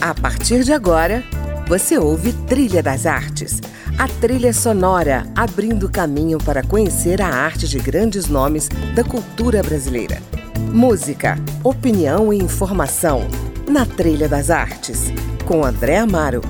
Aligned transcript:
A 0.00 0.14
partir 0.14 0.62
de 0.62 0.72
agora, 0.72 1.24
você 1.66 1.98
ouve 1.98 2.32
Trilha 2.32 2.80
das 2.80 3.04
Artes, 3.04 3.60
a 3.98 4.06
trilha 4.06 4.52
sonora 4.52 5.26
abrindo 5.34 5.90
caminho 5.90 6.38
para 6.38 6.62
conhecer 6.62 7.20
a 7.20 7.26
arte 7.26 7.66
de 7.66 7.80
grandes 7.80 8.28
nomes 8.28 8.68
da 8.94 9.02
cultura 9.02 9.60
brasileira. 9.60 10.22
Música, 10.72 11.36
opinião 11.64 12.32
e 12.32 12.38
informação 12.38 13.26
na 13.68 13.84
Trilha 13.84 14.28
das 14.28 14.50
Artes, 14.50 15.12
com 15.44 15.64
André 15.64 15.98
Amaro. 15.98 16.42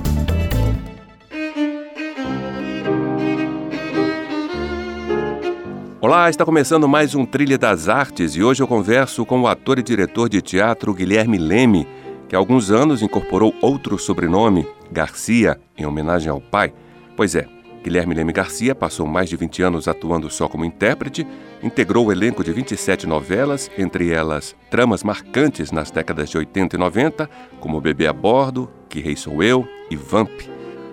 Olá, 5.99 6.29
está 6.29 6.45
começando 6.45 6.87
mais 6.87 7.15
um 7.15 7.25
Trilha 7.25 7.57
das 7.57 7.89
Artes 7.89 8.35
e 8.35 8.43
hoje 8.43 8.61
eu 8.61 8.67
converso 8.67 9.25
com 9.25 9.41
o 9.41 9.47
ator 9.47 9.79
e 9.79 9.83
diretor 9.83 10.29
de 10.29 10.39
teatro 10.39 10.93
Guilherme 10.93 11.39
Leme 11.39 11.87
que 12.29 12.35
há 12.35 12.39
alguns 12.39 12.69
anos 12.69 13.01
incorporou 13.01 13.55
outro 13.59 13.97
sobrenome, 13.97 14.67
Garcia, 14.91 15.59
em 15.75 15.87
homenagem 15.87 16.29
ao 16.29 16.39
pai. 16.39 16.71
Pois 17.17 17.33
é, 17.33 17.47
Guilherme 17.83 18.13
Leme 18.13 18.31
Garcia 18.31 18.75
passou 18.75 19.07
mais 19.07 19.27
de 19.27 19.35
20 19.35 19.63
anos 19.63 19.87
atuando 19.87 20.29
só 20.29 20.47
como 20.47 20.63
intérprete, 20.63 21.25
integrou 21.63 22.05
o 22.05 22.11
elenco 22.11 22.43
de 22.43 22.53
27 22.53 23.07
novelas, 23.07 23.71
entre 23.75 24.11
elas 24.11 24.55
tramas 24.69 25.03
marcantes 25.03 25.71
nas 25.71 25.89
décadas 25.89 26.29
de 26.29 26.37
80 26.37 26.75
e 26.75 26.79
90, 26.79 27.29
como 27.59 27.81
Bebê 27.81 28.05
a 28.05 28.13
Bordo, 28.13 28.69
Que 28.87 28.99
Rei 28.99 29.15
Sou 29.15 29.41
Eu 29.41 29.67
e 29.89 29.95
Vamp. 29.95 30.29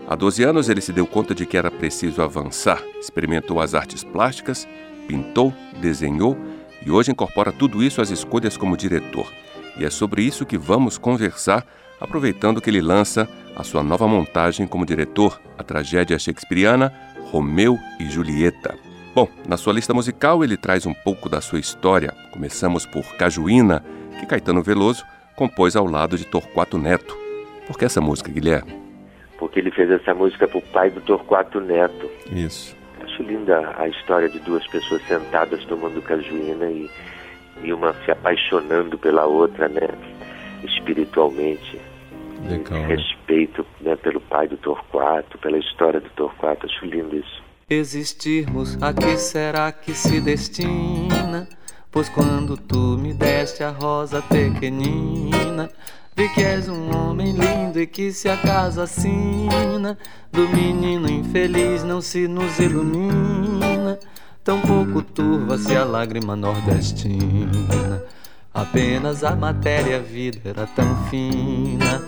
Há 0.09 0.17
12 0.17 0.43
anos 0.43 0.71
ele 0.71 0.81
se 0.81 0.93
deu 0.93 1.07
conta 1.07 1.35
de 1.35 1.45
que 1.45 1.59
era 1.59 1.71
preciso 1.71 2.23
avançar, 2.23 2.83
experimentou 2.99 3.61
as 3.61 3.75
artes 3.75 4.03
plásticas, 4.03 4.67
pintou, 5.07 5.53
desenhou 5.83 6.35
e 6.85 6.91
hoje 6.91 7.11
incorpora 7.11 7.53
tudo 7.53 7.83
isso 7.83 8.01
às 8.01 8.11
escolhas 8.11 8.57
como 8.57 8.75
diretor. 8.75 9.31
E 9.79 9.85
é 9.85 9.91
sobre 9.91 10.23
isso 10.23 10.47
que 10.47 10.57
vamos 10.57 10.99
conversar, 10.99 11.65
aproveitando 12.01 12.61
que 12.61 12.71
ele 12.71 12.81
lança 12.81 13.29
a 13.55 13.63
sua 13.63 13.83
nova 13.83 14.07
montagem 14.07 14.67
como 14.67 14.87
diretor, 14.87 15.41
a 15.59 15.63
tragédia 15.63 16.19
shakespeariana 16.19 16.93
Romeu 17.31 17.79
e 17.99 18.07
Julieta. 18.07 18.75
Bom, 19.15 19.29
na 19.49 19.57
sua 19.57 19.73
lista 19.73 19.95
musical 19.95 20.45
ele 20.45 20.57
traz 20.57 20.87
um 20.87 20.93
pouco 20.93 21.29
da 21.29 21.41
sua 21.41 21.59
história. 21.59 22.13
Começamos 22.33 22.85
por 22.85 23.17
Cajuína, 23.17 23.83
que 24.21 24.27
Caetano 24.27 24.63
Veloso 24.63 25.05
compôs 25.35 25.75
ao 25.75 25.87
lado 25.87 26.17
de 26.17 26.27
Torquato 26.27 26.79
Neto. 26.79 27.17
Por 27.67 27.79
que 27.79 27.85
essa 27.85 28.01
música, 28.01 28.31
Guilherme? 28.31 28.75
Porque 29.39 29.59
ele 29.59 29.71
fez 29.71 29.91
essa 29.91 30.15
música 30.15 30.47
para 30.47 30.59
o 30.59 30.63
pai 30.63 30.91
do 30.91 31.01
Torquato 31.01 31.61
Neto. 31.61 32.11
Isso. 32.31 32.77
Acho 33.03 33.23
linda 33.23 33.75
a 33.79 33.89
história 33.89 34.29
de 34.29 34.39
duas 34.41 34.67
pessoas 34.67 35.03
sentadas 35.07 35.65
tomando 35.65 36.01
cajuína 36.03 36.67
e 36.67 36.91
e 37.63 37.73
uma 37.73 37.95
se 38.05 38.11
apaixonando 38.11 38.99
pela 38.99 39.25
outra, 39.25 39.69
né? 39.69 39.89
Espiritualmente. 40.65 41.81
Legal. 42.49 42.79
Né? 42.81 42.87
Respeito 42.87 43.67
né, 43.81 43.97
pelo 43.97 44.21
pai 44.21 44.49
do 44.49 44.57
Torquato, 44.57 45.39
pela 45.39 45.59
história 45.59 46.01
do 46.01 46.11
Torquato. 46.11 46.67
Acho 46.67 46.85
lindo 46.85 47.17
isso. 47.17 47.43
Existirmos, 47.69 48.81
a 48.81 48.93
que 48.93 49.17
será 49.17 49.73
que 49.73 49.93
se 49.93 50.21
destina? 50.21 51.49
Pois 51.91 52.09
quando 52.09 52.57
tu 52.57 52.99
me 52.99 53.13
deste 53.15 53.65
a 53.65 53.71
rosa 53.71 54.23
pequenina, 54.23 55.69
vi 56.15 56.29
que 56.35 56.43
és 56.43 56.69
um 56.69 56.95
homem 56.95 57.33
lindo 57.33 57.81
e 57.81 57.87
que 57.87 58.13
se 58.13 58.29
acaso 58.29 58.83
assina, 58.83 59.99
do 60.31 60.49
menino 60.51 61.11
infeliz 61.11 61.83
não 61.83 62.01
se 62.01 62.29
nos 62.29 62.59
ilumina. 62.59 63.99
Tão 64.47 64.61
pouco 64.61 65.03
turva-se 65.03 65.75
a 65.75 65.83
lágrima 65.83 66.37
nordestina. 66.37 68.01
Apenas 68.55 69.25
a 69.25 69.35
matéria 69.35 70.01
vida 70.01 70.39
era 70.45 70.69
tão 70.69 71.05
fina. 71.07 72.05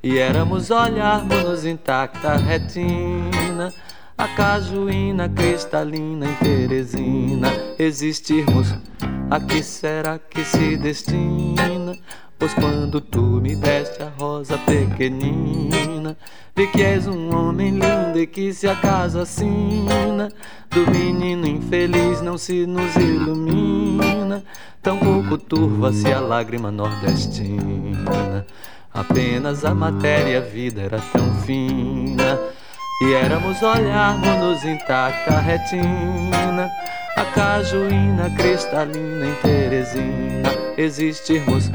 E 0.00 0.16
éramos 0.16 0.70
olharmos-nos 0.70 1.64
intacta 1.64 2.36
retina. 2.36 3.74
A 4.16 4.28
cajuína 4.28 5.28
cristalina 5.28 6.26
em 6.26 6.34
Teresina. 6.36 7.48
Existirmos, 7.76 8.72
a 9.28 9.40
que 9.40 9.60
será 9.60 10.16
que 10.16 10.44
se 10.44 10.76
destina? 10.76 11.98
Pois 12.40 12.54
quando 12.54 13.02
tu 13.02 13.20
me 13.20 13.54
deste 13.54 14.02
a 14.02 14.08
rosa 14.16 14.56
pequenina, 14.58 16.16
vi 16.56 16.66
que 16.68 16.82
és 16.82 17.06
um 17.06 17.36
homem 17.36 17.72
lindo 17.72 18.18
e 18.18 18.26
que 18.26 18.54
se 18.54 18.66
acaso 18.66 19.18
assina, 19.18 20.32
do 20.70 20.90
menino 20.90 21.46
infeliz 21.70 22.20
não 22.20 22.36
se 22.36 22.66
nos 22.66 22.96
ilumina, 22.96 24.42
tão 24.82 24.98
pouco 24.98 25.38
turva-se 25.38 26.12
a 26.12 26.18
lágrima 26.18 26.68
nordestina. 26.68 28.44
Apenas 28.92 29.64
a 29.64 29.72
matéria 29.72 30.38
a 30.38 30.40
vida 30.40 30.82
era 30.82 30.98
tão 31.12 31.32
fina, 31.42 32.36
e 33.02 33.12
éramos 33.14 33.62
olharmos-nos 33.62 34.64
intacta 34.64 35.38
retina 35.38 36.68
a 37.16 37.24
cajuína 37.24 38.30
cristalina 38.36 39.26
em 39.26 39.34
Teresina 39.34 40.50
existirmos 40.76 41.70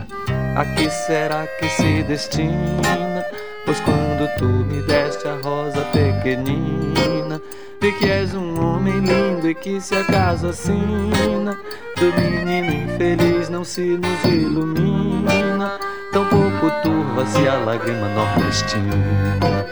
a 0.57 0.65
que 0.75 0.89
será 0.89 1.47
que 1.47 1.69
se 1.69 2.03
destina? 2.03 3.25
Pois 3.65 3.79
quando 3.79 4.27
tu 4.37 4.45
me 4.45 4.81
deste 4.83 5.27
a 5.27 5.35
rosa 5.41 5.81
pequenina, 5.85 6.84
vi 7.81 7.91
que 7.93 8.09
és 8.09 8.33
um 8.33 8.59
homem 8.63 8.99
lindo 8.99 9.49
e 9.49 9.55
que 9.55 9.79
se 9.79 9.95
acaso 9.95 10.47
assina, 10.47 11.57
do 11.97 12.05
menino 12.19 12.73
infeliz 12.73 13.49
não 13.49 13.63
se 13.63 13.81
nos 13.81 14.23
ilumina, 14.25 15.79
tão 16.11 16.25
pouco 16.25 16.69
turva-se 16.81 17.47
a 17.47 17.55
lágrima 17.55 18.07
nordestina. 18.09 19.65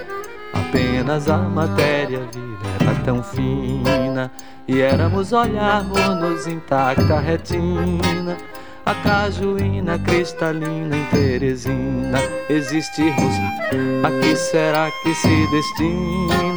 Apenas 0.53 1.29
a 1.29 1.37
matéria 1.37 2.19
vida 2.19 2.67
era 2.79 2.95
tão 3.03 3.23
fina, 3.23 4.31
e 4.67 4.81
éramos 4.81 5.33
olharmos-nos 5.33 6.47
intacta 6.47 7.19
retina. 7.19 8.37
A 8.85 8.93
cajuína 8.95 9.97
cristalina 9.97 10.97
em 10.97 11.05
Teresina. 11.05 12.19
Existirmos, 12.49 13.33
a 14.03 14.21
que 14.21 14.35
será 14.35 14.91
que 15.03 15.15
se 15.15 15.47
destina? 15.47 16.52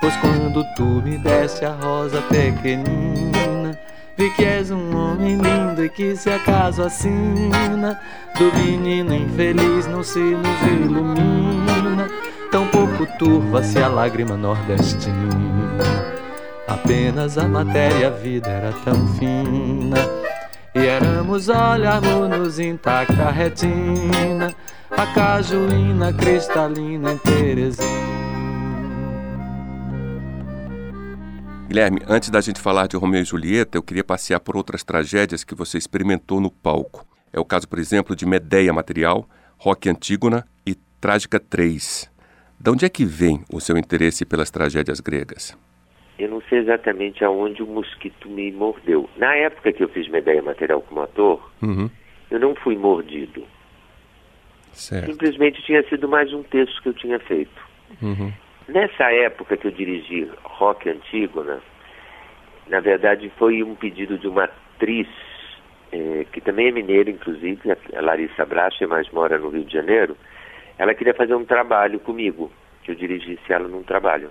Pois 0.00 0.16
quando 0.16 0.64
tu 0.74 1.02
me 1.02 1.18
deste 1.18 1.64
a 1.64 1.72
rosa 1.72 2.22
pequenina, 2.22 3.78
vi 4.16 4.30
que 4.34 4.44
és 4.44 4.70
um 4.70 4.96
homem 4.96 5.36
lindo 5.36 5.84
e 5.84 5.88
que 5.88 6.16
se 6.16 6.30
acaso 6.30 6.82
assina, 6.82 8.00
do 8.38 8.52
menino 8.58 9.14
infeliz 9.14 9.86
não 9.86 10.02
se 10.02 10.18
nos 10.18 10.62
ilumina, 10.62 12.08
tão 12.50 12.66
pouco 12.68 13.06
turva-se 13.18 13.78
a 13.78 13.88
lágrima 13.88 14.36
nordestina. 14.36 15.84
Apenas 16.66 17.36
a 17.36 17.46
matéria 17.46 18.08
a 18.08 18.10
vida 18.10 18.48
era 18.48 18.72
tão 18.84 19.06
fina 19.14 19.98
e 20.74 20.86
éramos 20.86 21.48
olharmos-nos 21.48 22.58
intacta 22.58 23.30
retina 23.30 24.54
A 24.90 25.06
cajuína 25.14 26.12
cristalina 26.12 27.12
em 27.12 27.18
Teresina 27.18 28.13
Guilherme, 31.68 32.00
antes 32.08 32.30
da 32.30 32.40
gente 32.40 32.60
falar 32.60 32.86
de 32.86 32.96
Romeu 32.96 33.22
e 33.22 33.24
Julieta, 33.24 33.76
eu 33.76 33.82
queria 33.82 34.04
passear 34.04 34.40
por 34.40 34.56
outras 34.56 34.84
tragédias 34.84 35.44
que 35.44 35.54
você 35.54 35.78
experimentou 35.78 36.40
no 36.40 36.50
palco. 36.50 37.06
É 37.32 37.40
o 37.40 37.44
caso, 37.44 37.68
por 37.68 37.78
exemplo, 37.78 38.14
de 38.14 38.26
Medeia 38.26 38.72
Material, 38.72 39.28
Rock 39.58 39.88
Antígona 39.88 40.46
e 40.66 40.74
Trágica 41.00 41.40
3. 41.40 42.10
De 42.60 42.70
onde 42.70 42.84
é 42.84 42.88
que 42.88 43.04
vem 43.04 43.42
o 43.52 43.60
seu 43.60 43.76
interesse 43.76 44.24
pelas 44.24 44.50
tragédias 44.50 45.00
gregas? 45.00 45.56
eu 46.18 46.28
não 46.28 46.40
sei 46.42 46.58
exatamente 46.58 47.24
aonde 47.24 47.62
o 47.62 47.66
mosquito 47.66 48.28
me 48.28 48.52
mordeu. 48.52 49.08
Na 49.16 49.34
época 49.34 49.72
que 49.72 49.82
eu 49.82 49.88
fiz 49.88 50.06
minha 50.06 50.20
ideia 50.20 50.42
material 50.42 50.80
como 50.82 51.00
ator, 51.00 51.50
uhum. 51.62 51.90
eu 52.30 52.38
não 52.38 52.54
fui 52.54 52.76
mordido. 52.76 53.44
Certo. 54.72 55.10
Simplesmente 55.10 55.62
tinha 55.62 55.82
sido 55.88 56.08
mais 56.08 56.32
um 56.32 56.42
texto 56.42 56.82
que 56.82 56.88
eu 56.88 56.94
tinha 56.94 57.18
feito. 57.20 57.60
Uhum. 58.00 58.32
Nessa 58.68 59.12
época 59.12 59.56
que 59.58 59.66
eu 59.66 59.70
dirigi 59.70 60.30
Rock 60.42 60.88
Antígona, 60.88 61.60
na 62.66 62.80
verdade 62.80 63.30
foi 63.38 63.62
um 63.62 63.74
pedido 63.74 64.16
de 64.16 64.26
uma 64.26 64.44
atriz, 64.44 65.06
eh, 65.92 66.24
que 66.32 66.40
também 66.40 66.68
é 66.68 66.72
mineira, 66.72 67.10
inclusive, 67.10 67.60
a 67.70 68.00
Larissa 68.00 68.44
Bracha, 68.46 68.86
mas 68.86 69.10
mora 69.10 69.38
no 69.38 69.50
Rio 69.50 69.64
de 69.64 69.72
Janeiro. 69.72 70.16
Ela 70.78 70.94
queria 70.94 71.12
fazer 71.12 71.34
um 71.34 71.44
trabalho 71.44 72.00
comigo, 72.00 72.50
que 72.82 72.90
eu 72.90 72.94
dirigisse 72.94 73.52
ela 73.52 73.68
num 73.68 73.82
trabalho. 73.82 74.30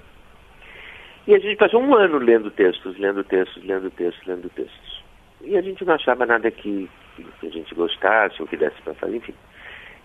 E 1.27 1.35
a 1.35 1.39
gente 1.39 1.55
passou 1.55 1.81
um 1.81 1.95
ano 1.95 2.17
lendo 2.17 2.49
textos, 2.49 2.97
lendo 2.97 3.23
textos, 3.23 3.63
lendo 3.63 3.91
textos, 3.91 4.25
lendo 4.25 4.49
textos. 4.49 5.03
E 5.41 5.55
a 5.55 5.61
gente 5.61 5.85
não 5.85 5.93
achava 5.93 6.25
nada 6.25 6.49
que, 6.49 6.89
que 7.39 7.47
a 7.47 7.49
gente 7.51 7.73
gostasse 7.75 8.41
ou 8.41 8.47
que 8.47 8.57
desse 8.57 8.81
para 8.81 8.95
fazer, 8.95 9.17
enfim. 9.17 9.35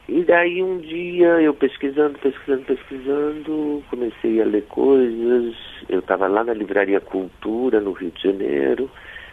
E 0.09 0.25
daí 0.25 0.63
um 0.63 0.79
dia 0.79 1.41
eu 1.43 1.53
pesquisando, 1.53 2.19
pesquisando, 2.19 2.63
pesquisando, 2.65 3.85
comecei 3.91 4.41
a 4.41 4.47
ler 4.47 4.65
coisas. 4.65 5.55
Eu 5.87 5.99
estava 5.99 6.27
lá 6.27 6.43
na 6.43 6.55
Livraria 6.55 6.99
Cultura, 6.99 7.79
no 7.79 7.93
Rio 7.93 8.11
de 8.13 8.23
Janeiro, 8.23 8.91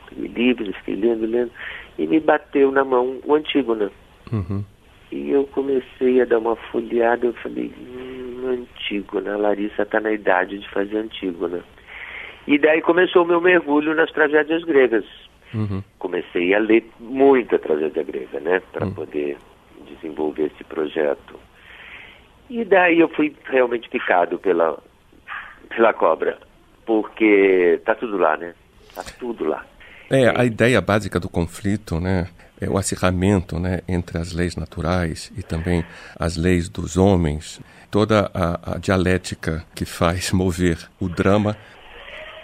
peguei 0.10 0.28
livros, 0.28 0.76
fiquei 0.78 0.96
lendo, 0.98 1.26
lendo, 1.26 1.52
e 1.98 2.06
me 2.06 2.20
bateu 2.20 2.72
na 2.72 2.84
mão 2.84 3.20
o 3.26 3.34
Antígona. 3.34 3.90
Uhum. 4.34 4.66
E 5.12 5.32
eu 5.32 5.46
comecei 5.46 6.22
a 6.22 6.26
dar 6.26 6.40
uma 6.40 6.58
folheada, 6.58 7.28
eu 7.28 7.34
falei, 7.36 7.72
hum, 7.80 8.46
antigo, 8.46 9.22
né? 9.22 9.32
A 9.32 9.38
Larissa 9.38 9.84
está 9.84 10.02
na 10.02 10.12
idade 10.12 10.60
de 10.60 10.70
fazer 10.72 10.98
antigo, 10.98 11.48
né? 11.48 11.62
E 12.48 12.58
daí 12.58 12.82
começou 12.82 13.24
o 13.24 13.28
meu 13.28 13.40
mergulho 13.40 13.96
nas 13.96 14.12
tragédias 14.12 14.64
gregas. 14.66 15.06
Uhum. 15.54 15.82
Comecei 16.00 16.54
a 16.54 16.60
ler 16.60 16.84
muita 17.00 17.58
tragédia 17.58 18.04
grega, 18.04 18.42
né? 18.42 18.62
Para 18.74 18.88
uhum. 18.88 18.94
poder 18.94 19.38
desenvolver 19.86 20.52
esse 20.54 20.64
projeto. 20.64 21.40
E 22.50 22.64
daí 22.64 23.00
eu 23.00 23.10
fui 23.10 23.36
realmente 23.46 23.90
picado 23.90 24.38
pela, 24.38 24.78
pela 25.70 25.94
cobra, 25.94 26.38
porque 26.86 27.82
tá 27.86 27.96
tudo 27.96 28.18
lá, 28.18 28.38
né? 28.38 28.54
Tá 28.94 29.04
tudo 29.20 29.46
lá. 29.46 29.66
É, 30.10 30.40
a 30.40 30.46
ideia 30.46 30.80
básica 30.82 31.20
do 31.20 31.28
conflito, 31.28 32.00
né, 32.00 32.28
é 32.62 32.70
o 32.70 32.78
acirramento, 32.78 33.60
né, 33.60 33.82
entre 33.88 34.18
as 34.18 34.34
leis 34.34 34.56
naturais 34.56 35.32
e 35.36 35.42
também 35.42 35.84
as 36.18 36.38
leis 36.38 36.70
dos 36.70 36.96
homens. 36.96 37.60
Toda 37.90 38.30
a, 38.34 38.76
a 38.76 38.78
dialética 38.78 39.64
que 39.74 39.86
faz 39.86 40.32
mover 40.34 40.78
o 41.00 41.10
drama 41.10 41.58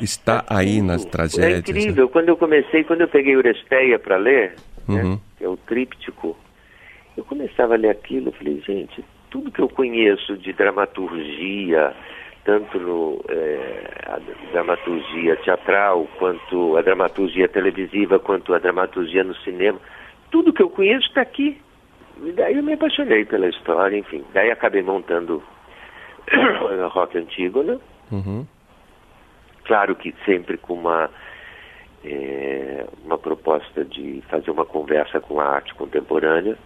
está 0.01 0.43
é 0.49 0.55
aí 0.55 0.81
nas 0.81 1.05
tragédias. 1.05 1.67
É 1.67 1.71
incrível. 1.71 2.05
Né? 2.05 2.11
Quando 2.11 2.29
eu 2.29 2.37
comecei, 2.37 2.83
quando 2.83 3.01
eu 3.01 3.07
peguei 3.07 3.35
Euresteia 3.35 3.99
para 3.99 4.17
ler, 4.17 4.55
né, 4.87 5.03
uhum. 5.03 5.11
né, 5.11 5.19
que 5.37 5.43
é 5.43 5.47
o 5.47 5.57
tríptico, 5.57 6.35
começava 7.61 7.75
a 7.75 7.77
ler 7.77 7.89
aquilo, 7.89 8.29
eu 8.29 8.33
falei, 8.33 8.61
gente, 8.61 9.03
tudo 9.29 9.51
que 9.51 9.61
eu 9.61 9.69
conheço 9.69 10.37
de 10.37 10.51
dramaturgia, 10.53 11.93
tanto 12.43 12.79
no, 12.79 13.23
é, 13.29 13.91
a 14.07 14.19
dramaturgia 14.51 15.35
teatral, 15.37 16.07
quanto 16.17 16.77
a 16.77 16.81
dramaturgia 16.81 17.47
televisiva, 17.47 18.19
quanto 18.19 18.53
a 18.53 18.59
dramaturgia 18.59 19.23
no 19.23 19.35
cinema, 19.37 19.79
tudo 20.31 20.53
que 20.53 20.63
eu 20.63 20.69
conheço 20.69 21.07
está 21.07 21.21
aqui. 21.21 21.59
E 22.23 22.31
daí 22.31 22.57
eu 22.57 22.63
me 22.63 22.73
apaixonei 22.73 23.25
pela 23.25 23.47
história, 23.47 23.97
enfim. 23.97 24.23
Daí 24.33 24.51
acabei 24.51 24.81
montando 24.81 25.41
rock 26.89 27.17
antigo, 27.17 27.63
né? 27.63 27.79
Uhum. 28.11 28.45
Claro 29.65 29.95
que 29.95 30.13
sempre 30.25 30.57
com 30.57 30.73
uma, 30.73 31.09
é, 32.03 32.85
uma 33.03 33.17
proposta 33.17 33.85
de 33.85 34.21
fazer 34.29 34.51
uma 34.51 34.65
conversa 34.65 35.19
com 35.19 35.39
a 35.39 35.45
arte 35.45 35.73
contemporânea. 35.75 36.57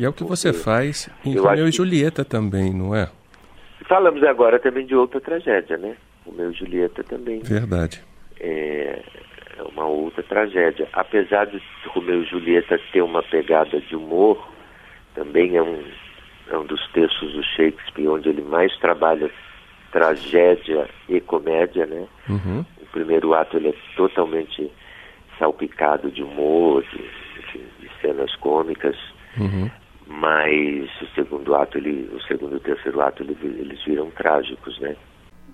E 0.00 0.04
é 0.06 0.08
o 0.08 0.14
que 0.14 0.24
você 0.24 0.50
faz 0.50 1.10
em 1.22 1.36
Romeu 1.36 1.68
e 1.68 1.70
Julieta 1.70 2.24
também, 2.24 2.72
não 2.72 2.96
é? 2.96 3.10
Falamos 3.86 4.22
agora 4.22 4.58
também 4.58 4.86
de 4.86 4.94
outra 4.94 5.20
tragédia, 5.20 5.76
né? 5.76 5.94
Romeu 6.24 6.50
e 6.50 6.54
Julieta 6.54 7.04
também. 7.04 7.40
Verdade. 7.40 8.02
É, 8.40 9.02
é 9.58 9.62
uma 9.62 9.84
outra 9.84 10.22
tragédia. 10.22 10.88
Apesar 10.94 11.44
de 11.48 11.60
Romeu 11.88 12.22
e 12.22 12.24
Julieta 12.24 12.80
ter 12.90 13.02
uma 13.02 13.22
pegada 13.22 13.78
de 13.78 13.94
humor, 13.94 14.42
também 15.14 15.58
é 15.58 15.62
um, 15.62 15.84
é 16.50 16.56
um 16.56 16.64
dos 16.64 16.80
textos 16.92 17.34
do 17.34 17.44
Shakespeare 17.44 18.08
onde 18.08 18.30
ele 18.30 18.40
mais 18.40 18.74
trabalha 18.78 19.30
tragédia 19.92 20.88
e 21.10 21.20
comédia, 21.20 21.84
né? 21.84 22.06
Uhum. 22.26 22.64
O 22.80 22.86
primeiro 22.86 23.34
ato 23.34 23.58
ele 23.58 23.68
é 23.68 23.74
totalmente 23.96 24.72
salpicado 25.38 26.10
de 26.10 26.22
humor, 26.22 26.82
de, 26.84 27.58
de 27.58 27.90
cenas 28.00 28.34
cômicas. 28.36 28.96
Uhum 29.36 29.70
mas 30.20 30.90
o 31.00 31.14
segundo 31.14 31.54
ato, 31.54 31.78
ele, 31.78 32.10
o 32.14 32.20
segundo 32.24 32.52
e 32.52 32.56
o 32.56 32.60
terceiro 32.60 33.00
ato, 33.00 33.22
ele, 33.22 33.36
eles 33.42 33.82
viram 33.86 34.10
trágicos, 34.10 34.78
né? 34.78 34.94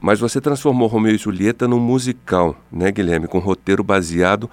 Mas 0.00 0.18
você 0.18 0.40
transformou 0.40 0.88
Romeu 0.88 1.14
e 1.14 1.18
Julieta 1.18 1.68
num 1.68 1.78
musical, 1.78 2.56
né, 2.70 2.90
Guilherme, 2.90 3.28
com 3.28 3.38
roteiro 3.38 3.84
baseado, 3.84 4.50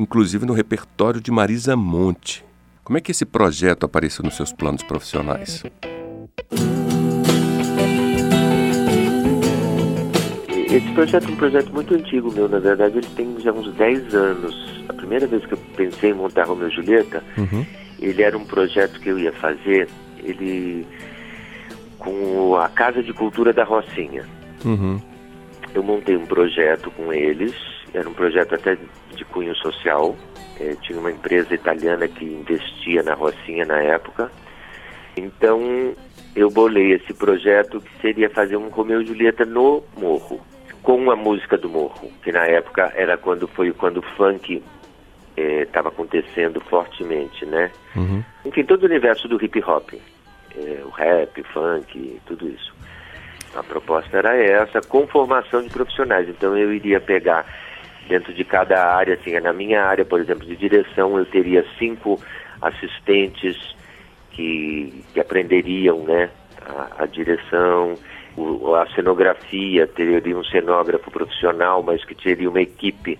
inclusive 0.00 0.46
no 0.46 0.54
repertório 0.54 1.20
de 1.20 1.30
Marisa 1.30 1.76
Monte. 1.76 2.42
Como 2.82 2.96
é 2.96 3.00
que 3.00 3.10
esse 3.10 3.26
projeto 3.26 3.84
apareceu 3.84 4.24
nos 4.24 4.36
seus 4.36 4.52
planos 4.52 4.82
profissionais? 4.82 5.62
Esse 10.66 10.92
projeto 10.94 11.28
é 11.28 11.30
um 11.30 11.36
projeto 11.36 11.72
muito 11.72 11.94
antigo 11.94 12.32
meu, 12.32 12.48
na 12.48 12.58
verdade 12.58 12.96
ele 12.96 13.06
tem 13.14 13.38
já 13.38 13.52
uns 13.52 13.70
10 13.74 14.14
anos. 14.14 14.84
A 14.88 14.94
primeira 14.94 15.26
vez 15.26 15.44
que 15.44 15.52
eu 15.52 15.58
pensei 15.76 16.10
em 16.10 16.14
montar 16.14 16.44
Romeu 16.44 16.68
e 16.68 16.70
Julieta, 16.70 17.22
uhum 17.36 17.81
ele 18.02 18.22
era 18.22 18.36
um 18.36 18.44
projeto 18.44 19.00
que 19.00 19.08
eu 19.08 19.18
ia 19.18 19.32
fazer, 19.32 19.88
ele 20.22 20.86
com 21.98 22.56
a 22.56 22.68
Casa 22.68 23.02
de 23.02 23.12
Cultura 23.12 23.52
da 23.52 23.64
Rocinha. 23.64 24.26
Uhum. 24.64 25.00
Eu 25.74 25.82
montei 25.82 26.16
um 26.16 26.26
projeto 26.26 26.90
com 26.90 27.12
eles, 27.12 27.54
era 27.94 28.08
um 28.08 28.12
projeto 28.12 28.54
até 28.54 28.76
de 29.14 29.24
cunho 29.26 29.54
social. 29.56 30.16
É, 30.60 30.74
tinha 30.82 30.98
uma 30.98 31.10
empresa 31.10 31.54
italiana 31.54 32.06
que 32.08 32.24
investia 32.24 33.02
na 33.02 33.14
Rocinha 33.14 33.64
na 33.64 33.80
época. 33.80 34.30
Então 35.16 35.94
eu 36.34 36.50
bolei 36.50 36.92
esse 36.92 37.12
projeto 37.14 37.80
que 37.80 38.00
seria 38.00 38.28
fazer 38.30 38.56
um 38.56 38.68
Romeu 38.68 39.02
e 39.02 39.06
Julieta 39.06 39.44
no 39.44 39.82
morro, 39.96 40.40
com 40.82 41.10
a 41.10 41.16
música 41.16 41.56
do 41.56 41.68
morro, 41.68 42.10
que 42.22 42.32
na 42.32 42.46
época 42.46 42.92
era 42.96 43.16
quando 43.16 43.46
foi 43.48 43.72
quando 43.72 43.98
o 43.98 44.02
funk 44.16 44.62
estava 45.36 45.88
é, 45.88 45.92
acontecendo 45.92 46.60
fortemente, 46.60 47.44
né? 47.46 47.70
Uhum. 47.96 48.22
Enfim, 48.44 48.64
todo 48.64 48.82
o 48.82 48.86
universo 48.86 49.28
do 49.28 49.42
hip 49.42 49.62
hop, 49.64 49.94
é, 50.56 50.82
o 50.84 50.90
rap, 50.90 51.40
o 51.40 51.44
funk, 51.44 52.20
tudo 52.26 52.48
isso. 52.48 52.72
A 53.54 53.62
proposta 53.62 54.16
era 54.16 54.36
essa, 54.36 54.80
com 54.80 55.06
formação 55.06 55.62
de 55.62 55.68
profissionais. 55.68 56.28
Então 56.28 56.56
eu 56.56 56.72
iria 56.72 57.00
pegar 57.00 57.46
dentro 58.08 58.32
de 58.32 58.44
cada 58.44 58.94
área, 58.94 59.14
assim, 59.14 59.38
na 59.40 59.52
minha 59.52 59.84
área, 59.84 60.04
por 60.04 60.20
exemplo, 60.20 60.46
de 60.46 60.56
direção, 60.56 61.18
eu 61.18 61.26
teria 61.26 61.64
cinco 61.78 62.20
assistentes 62.60 63.56
que, 64.30 65.04
que 65.12 65.20
aprenderiam, 65.20 66.00
né, 66.04 66.30
a, 66.66 67.04
a 67.04 67.06
direção, 67.06 67.94
o, 68.36 68.74
a 68.74 68.86
cenografia, 68.94 69.86
teria 69.86 70.36
um 70.36 70.44
cenógrafo 70.44 71.10
profissional, 71.10 71.82
mas 71.82 72.04
que 72.04 72.14
teria 72.14 72.48
uma 72.48 72.60
equipe 72.60 73.18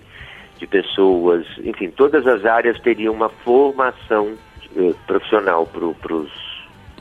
de 0.57 0.67
pessoas, 0.67 1.45
enfim, 1.63 1.89
todas 1.89 2.25
as 2.27 2.45
áreas 2.45 2.79
teriam 2.79 3.13
uma 3.13 3.29
formação 3.29 4.33
eh, 4.75 4.93
profissional 5.05 5.65
para 5.65 5.83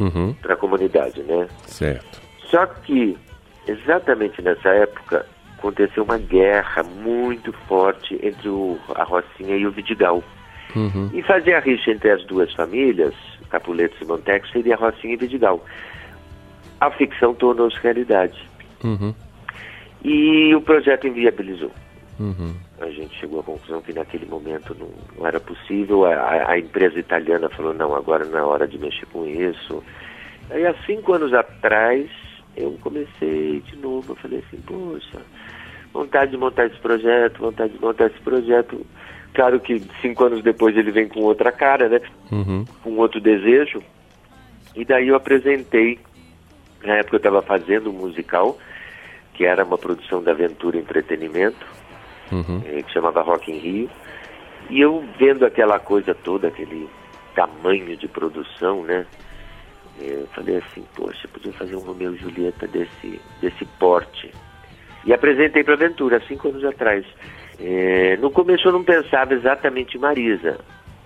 uhum. 0.00 0.34
a 0.48 0.56
comunidade, 0.56 1.22
né? 1.22 1.48
Certo. 1.66 2.20
Só 2.44 2.66
que, 2.66 3.16
exatamente 3.66 4.42
nessa 4.42 4.68
época, 4.70 5.26
aconteceu 5.58 6.02
uma 6.02 6.18
guerra 6.18 6.82
muito 6.82 7.52
forte 7.68 8.18
entre 8.22 8.48
o, 8.48 8.78
a 8.94 9.04
Rocinha 9.04 9.56
e 9.56 9.66
o 9.66 9.70
Vidigal. 9.70 10.22
Uhum. 10.74 11.10
E 11.12 11.22
fazer 11.22 11.54
a 11.54 11.60
rixa 11.60 11.90
entre 11.92 12.10
as 12.10 12.24
duas 12.24 12.52
famílias, 12.52 13.14
Capuletos 13.48 14.00
e 14.00 14.04
Montex, 14.04 14.50
seria 14.50 14.76
Rocinha 14.76 15.14
e 15.14 15.16
Vidigal. 15.16 15.64
A 16.80 16.90
ficção 16.90 17.32
tornou-se 17.32 17.78
realidade. 17.80 18.36
Uhum. 18.82 19.14
E 20.04 20.54
o 20.54 20.60
projeto 20.60 21.06
inviabilizou. 21.06 21.70
Uhum. 22.22 22.54
A 22.80 22.88
gente 22.88 23.18
chegou 23.18 23.40
à 23.40 23.42
conclusão 23.42 23.82
que 23.82 23.92
naquele 23.92 24.26
momento 24.26 24.76
não, 24.78 24.88
não 25.18 25.26
era 25.26 25.40
possível. 25.40 26.04
A, 26.04 26.52
a, 26.52 26.58
empresa 26.58 26.96
italiana 26.98 27.48
falou, 27.48 27.74
não, 27.74 27.96
agora 27.96 28.24
não 28.24 28.38
é 28.38 28.42
hora 28.42 28.68
de 28.68 28.78
mexer 28.78 29.06
com 29.06 29.26
isso. 29.26 29.82
Aí 30.48 30.64
há 30.64 30.74
cinco 30.86 31.12
anos 31.14 31.34
atrás 31.34 32.08
eu 32.56 32.78
comecei 32.80 33.60
de 33.60 33.76
novo, 33.76 34.12
eu 34.12 34.16
falei 34.16 34.38
assim, 34.38 34.60
poxa, 34.60 35.20
vontade 35.92 36.30
de 36.30 36.36
montar 36.36 36.66
esse 36.66 36.78
projeto, 36.78 37.40
vontade 37.40 37.72
de 37.72 37.80
montar 37.80 38.06
esse 38.06 38.20
projeto. 38.20 38.86
Claro 39.34 39.58
que 39.58 39.82
cinco 40.00 40.24
anos 40.24 40.44
depois 40.44 40.76
ele 40.76 40.92
vem 40.92 41.08
com 41.08 41.20
outra 41.22 41.50
cara, 41.50 41.88
né? 41.88 42.00
Uhum. 42.30 42.64
Com 42.84 42.96
outro 42.98 43.20
desejo. 43.20 43.82
E 44.76 44.84
daí 44.84 45.08
eu 45.08 45.16
apresentei, 45.16 45.98
na 46.84 46.98
época 46.98 47.16
eu 47.16 47.18
estava 47.18 47.42
fazendo 47.42 47.90
um 47.90 47.94
musical, 47.94 48.56
que 49.34 49.44
era 49.44 49.64
uma 49.64 49.78
produção 49.78 50.22
da 50.22 50.30
Aventura 50.30 50.78
Entretenimento, 50.78 51.66
uhum. 52.32 52.62
é, 52.64 52.82
que 52.82 52.92
chamava 52.92 53.22
Rock 53.22 53.50
in 53.50 53.58
Rio. 53.58 53.90
E 54.70 54.80
eu 54.80 55.04
vendo 55.18 55.44
aquela 55.44 55.78
coisa 55.78 56.14
toda, 56.14 56.48
aquele 56.48 56.88
tamanho 57.34 57.96
de 57.96 58.08
produção, 58.08 58.82
né? 58.82 59.06
É, 60.00 60.14
eu 60.14 60.26
falei 60.28 60.56
assim, 60.56 60.84
poxa, 60.94 61.28
podia 61.28 61.52
fazer 61.52 61.76
um 61.76 61.80
Romeu 61.80 62.14
e 62.14 62.18
Julieta 62.18 62.66
desse, 62.66 63.20
desse 63.40 63.64
porte. 63.78 64.32
E 65.04 65.12
apresentei 65.12 65.62
para 65.64 65.74
a 65.74 65.76
Aventura, 65.76 66.22
cinco 66.26 66.48
anos 66.48 66.64
atrás. 66.64 67.04
É, 67.60 68.16
no 68.16 68.30
começo 68.30 68.68
eu 68.68 68.72
não 68.72 68.84
pensava 68.84 69.34
exatamente 69.34 69.96
em 69.96 70.00
Marisa. 70.00 70.58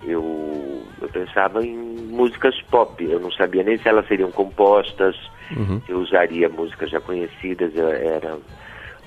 Eu, 0.03 0.83
eu 1.01 1.09
pensava 1.09 1.65
em 1.65 1.75
músicas 1.75 2.59
pop. 2.69 3.03
Eu 3.03 3.19
não 3.19 3.31
sabia 3.31 3.63
nem 3.63 3.77
se 3.77 3.87
elas 3.87 4.07
seriam 4.07 4.31
compostas, 4.31 5.15
uhum. 5.55 5.81
eu 5.89 5.99
usaria 5.99 6.47
músicas 6.47 6.89
já 6.89 7.01
conhecidas. 7.01 7.75
Era 7.75 8.37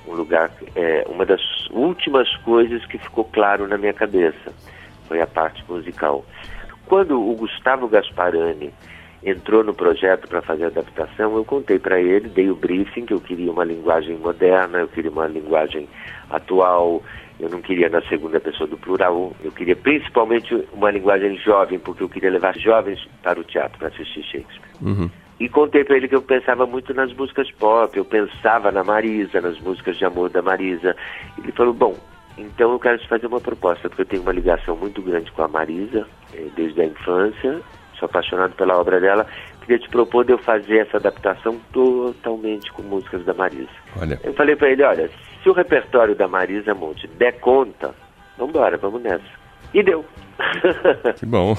um 0.07 0.15
lugar, 0.15 0.51
é, 0.75 1.05
uma 1.09 1.25
das 1.27 1.41
últimas 1.71 2.35
coisas 2.39 2.85
que 2.87 2.99
ficou 2.99 3.25
claro 3.25 3.69
na 3.69 3.79
minha 3.79 3.93
cabeça 3.93 4.53
foi 5.07 5.21
a 5.21 5.27
parte 5.27 5.65
musical. 5.69 6.25
Quando 6.87 7.21
o 7.21 7.35
Gustavo 7.35 7.89
Gasparani 7.89 8.73
entrou 9.23 9.63
no 9.63 9.75
projeto 9.75 10.27
para 10.29 10.41
fazer 10.41 10.65
a 10.65 10.69
adaptação, 10.69 11.37
eu 11.37 11.45
contei 11.45 11.79
para 11.79 12.01
ele, 12.01 12.29
dei 12.29 12.51
o 12.51 12.55
briefing 12.55 13.05
que 13.05 13.13
eu 13.13 13.21
queria 13.21 13.53
uma 13.53 13.65
linguagem 13.65 14.17
moderna, 14.17 14.79
eu 14.79 14.89
queria 14.89 15.11
uma 15.11 15.27
linguagem 15.27 15.89
atual, 16.31 17.03
Eu 17.39 17.49
não 17.49 17.63
queria 17.63 17.89
na 17.89 18.03
segunda 18.03 18.39
pessoa 18.39 18.69
do 18.69 18.77
plural, 18.77 19.33
eu 19.43 19.51
queria 19.51 19.75
principalmente 19.75 20.55
uma 20.75 20.91
linguagem 20.91 21.39
jovem, 21.39 21.79
porque 21.79 22.03
eu 22.03 22.09
queria 22.09 22.31
levar 22.31 22.55
jovens 22.59 23.01
para 23.23 23.41
o 23.41 23.45
teatro 23.45 23.79
para 23.79 23.89
assistir 23.89 24.23
Shakespeare. 24.25 24.71
Uhum. 24.83 25.11
E 25.41 25.49
contei 25.49 25.83
para 25.83 25.97
ele 25.97 26.07
que 26.07 26.15
eu 26.15 26.21
pensava 26.21 26.67
muito 26.67 26.93
nas 26.93 27.11
músicas 27.15 27.51
pop, 27.53 27.97
eu 27.97 28.05
pensava 28.05 28.71
na 28.71 28.85
Marisa, 28.85 29.41
nas 29.41 29.59
músicas 29.59 29.97
de 29.97 30.05
amor 30.05 30.29
da 30.29 30.43
Marisa. 30.43 30.95
Ele 31.39 31.51
falou: 31.53 31.73
Bom, 31.73 31.97
então 32.37 32.73
eu 32.73 32.79
quero 32.79 32.99
te 32.99 33.09
fazer 33.09 33.27
uma 33.27 33.41
proposta, 33.41 33.89
porque 33.89 34.03
eu 34.03 34.07
tenho 34.07 34.23
uma 34.23 34.33
ligação 34.33 34.77
muito 34.77 35.01
grande 35.01 35.33
com 35.33 35.43
a 35.43 35.49
Marisa, 35.49 36.07
eh, 36.35 36.47
desde 36.55 36.83
a 36.83 36.85
infância, 36.85 37.59
sou 37.99 38.05
apaixonado 38.05 38.55
pela 38.55 38.79
obra 38.79 39.01
dela. 39.01 39.27
Queria 39.63 39.79
te 39.79 39.89
propor 39.89 40.27
de 40.27 40.33
eu 40.33 40.39
fazer 40.39 40.81
essa 40.81 40.99
adaptação 40.99 41.59
totalmente 41.73 42.71
com 42.73 42.83
músicas 42.83 43.25
da 43.25 43.33
Marisa. 43.33 43.71
Olha. 43.99 44.21
Eu 44.23 44.35
falei 44.35 44.57
para 44.57 44.71
ele: 44.71 44.83
Olha, 44.83 45.11
se 45.43 45.49
o 45.49 45.55
repertório 45.55 46.15
da 46.15 46.29
Marisa 46.29 46.75
Monte 46.75 47.07
der 47.07 47.41
conta, 47.41 47.95
vamos 48.37 48.55
embora, 48.55 48.77
vamos 48.77 49.01
nessa. 49.01 49.40
E 49.75 49.83
deu. 49.83 50.05
Que 51.19 51.27
bom. 51.27 51.55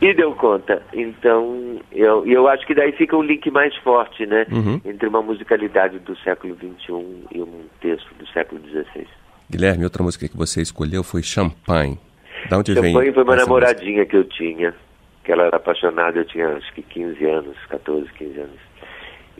e 0.00 0.14
deu 0.14 0.32
conta. 0.34 0.82
Então, 0.92 1.80
eu, 1.92 2.24
eu 2.26 2.48
acho 2.48 2.66
que 2.66 2.74
daí 2.74 2.92
fica 2.92 3.16
um 3.16 3.22
link 3.22 3.50
mais 3.50 3.74
forte, 3.78 4.24
né? 4.26 4.46
Uhum. 4.50 4.80
Entre 4.84 5.08
uma 5.08 5.20
musicalidade 5.20 5.98
do 5.98 6.16
século 6.18 6.54
XXI 6.54 7.26
e 7.32 7.42
um 7.42 7.64
texto 7.80 8.14
do 8.14 8.26
século 8.28 8.60
XVI. 8.68 9.06
Guilherme, 9.50 9.84
outra 9.84 10.02
música 10.02 10.28
que 10.28 10.36
você 10.36 10.62
escolheu 10.62 11.02
foi 11.02 11.22
Champagne. 11.22 11.98
Da 12.48 12.58
onde 12.58 12.72
Champagne 12.72 12.94
vem 12.94 13.12
foi 13.12 13.22
uma 13.24 13.36
namoradinha 13.36 14.06
que 14.06 14.16
eu 14.16 14.24
tinha, 14.24 14.74
que 15.24 15.32
ela 15.32 15.44
era 15.44 15.56
apaixonada, 15.56 16.18
eu 16.18 16.24
tinha 16.24 16.48
acho 16.56 16.72
que 16.72 16.82
15 16.82 17.24
anos, 17.24 17.56
14, 17.68 18.08
15 18.12 18.40
anos. 18.40 18.60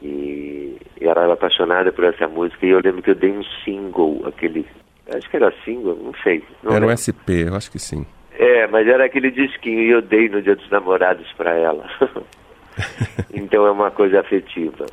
E, 0.02 0.76
e 1.00 1.04
ela 1.06 1.22
era 1.22 1.32
apaixonada 1.32 1.92
por 1.92 2.04
essa 2.04 2.26
música 2.26 2.66
e 2.66 2.70
eu 2.70 2.80
lembro 2.80 3.02
que 3.02 3.10
eu 3.10 3.14
dei 3.14 3.30
um 3.30 3.44
single, 3.64 4.22
aquele, 4.26 4.66
acho 5.14 5.28
que 5.28 5.36
era 5.36 5.52
single, 5.64 5.96
não 5.96 6.12
sei. 6.22 6.44
Não? 6.62 6.72
Era 6.72 6.84
um 6.84 6.88
lembro. 6.88 7.02
SP, 7.02 7.48
eu 7.48 7.54
acho 7.54 7.70
que 7.70 7.78
sim. 7.78 8.06
É, 8.38 8.66
mas 8.66 8.86
era 8.86 9.04
aquele 9.04 9.30
disquinho 9.30 9.80
e 9.80 9.90
eu 9.90 10.02
dei 10.02 10.28
no 10.28 10.40
Dia 10.40 10.56
dos 10.56 10.70
Namorados 10.70 11.30
para 11.32 11.52
ela. 11.52 11.84
então 13.34 13.66
é 13.66 13.70
uma 13.70 13.90
coisa 13.90 14.20
afetiva. 14.20 14.86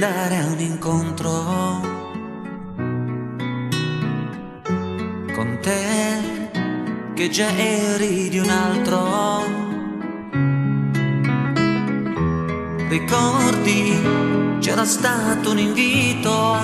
Brindare 0.00 0.36
a 0.38 0.46
un 0.46 0.58
incontro 0.58 1.30
con 5.34 5.58
te 5.60 6.50
che 7.12 7.28
già 7.28 7.54
eri 7.54 8.30
di 8.30 8.38
un 8.38 8.48
altro. 8.48 9.42
Ricordi 12.88 14.58
c'era 14.60 14.86
stato 14.86 15.50
un 15.50 15.58
invito. 15.58 16.56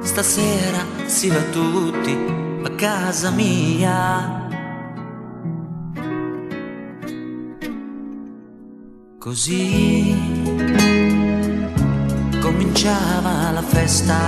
Stasera 0.00 0.86
si 1.04 1.28
va 1.28 1.42
tutti 1.52 2.16
a 2.62 2.70
casa 2.70 3.28
mia. 3.28 4.45
Così. 9.26 10.14
Cominciava 12.40 13.50
la 13.50 13.60
festa. 13.60 14.18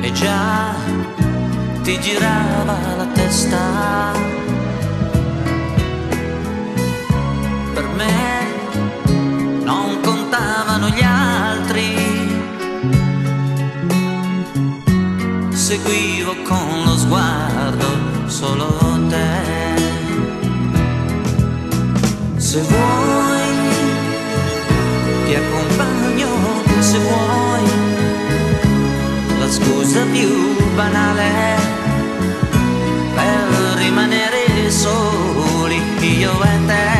E 0.00 0.12
già 0.12 0.74
ti 1.82 2.00
girava 2.00 2.94
la 2.98 3.06
testa. 3.14 4.12
Per 7.74 7.88
me 7.96 9.64
non 9.64 9.98
contavano 10.02 10.88
gli 10.90 11.02
altri, 11.02 11.96
seguivo 15.50 16.42
con 16.44 16.84
lo 16.84 16.96
sguardo 16.96 18.28
solo 18.28 18.85
Se 22.56 22.62
vuoi 22.62 23.48
ti 25.26 25.34
accompagno, 25.34 26.28
se 26.80 26.98
vuoi. 26.98 27.64
La 29.38 29.50
scusa 29.50 30.00
più 30.10 30.56
banale 30.74 31.58
per 33.14 33.76
rimanere 33.76 34.70
soli 34.70 35.82
io 36.00 36.32
e 36.42 36.58
te 36.66 36.95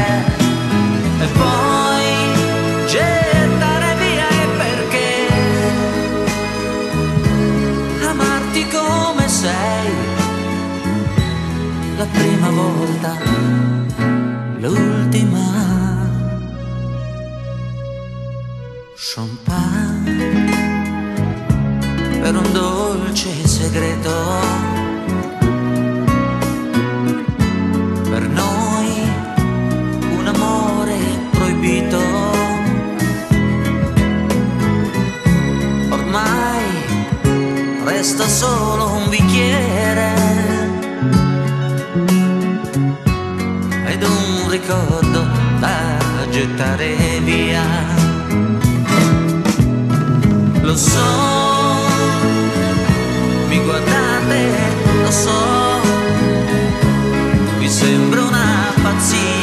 see 59.07 59.36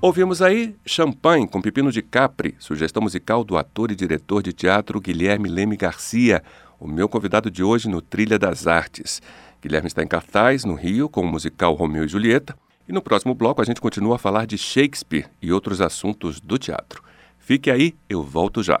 Ouvimos 0.00 0.40
aí 0.40 0.76
Champagne 0.86 1.48
com 1.48 1.60
Pepino 1.60 1.90
de 1.90 2.02
Capri, 2.02 2.54
sugestão 2.60 3.02
musical 3.02 3.42
do 3.42 3.56
ator 3.56 3.90
e 3.90 3.96
diretor 3.96 4.44
de 4.44 4.52
teatro 4.52 5.00
Guilherme 5.00 5.48
Leme 5.48 5.76
Garcia, 5.76 6.40
o 6.78 6.86
meu 6.86 7.08
convidado 7.08 7.50
de 7.50 7.64
hoje 7.64 7.88
no 7.88 8.00
Trilha 8.00 8.38
das 8.38 8.68
Artes. 8.68 9.20
Guilherme 9.60 9.88
está 9.88 10.00
em 10.00 10.06
cartaz, 10.06 10.64
no 10.64 10.74
Rio, 10.74 11.08
com 11.08 11.22
o 11.22 11.26
musical 11.26 11.74
Romeu 11.74 12.04
e 12.04 12.08
Julieta. 12.08 12.56
E 12.88 12.92
no 12.92 13.02
próximo 13.02 13.34
bloco 13.34 13.60
a 13.60 13.64
gente 13.64 13.80
continua 13.80 14.14
a 14.14 14.18
falar 14.20 14.46
de 14.46 14.56
Shakespeare 14.56 15.26
e 15.42 15.52
outros 15.52 15.80
assuntos 15.80 16.40
do 16.40 16.58
teatro. 16.58 17.02
Fique 17.36 17.68
aí, 17.68 17.96
eu 18.08 18.22
volto 18.22 18.62
já. 18.62 18.80